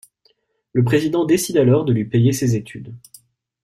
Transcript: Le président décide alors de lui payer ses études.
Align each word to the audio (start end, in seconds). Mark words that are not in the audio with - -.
Le 0.73 0.83
président 0.83 1.25
décide 1.25 1.57
alors 1.57 1.85
de 1.85 1.93
lui 1.93 2.05
payer 2.05 2.31
ses 2.33 2.55
études. 2.55 2.95